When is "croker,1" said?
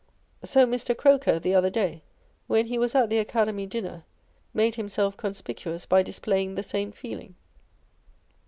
0.97-1.43